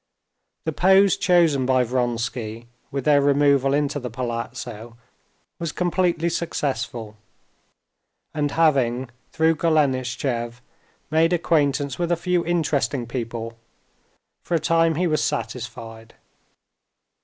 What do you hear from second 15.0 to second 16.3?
was satisfied.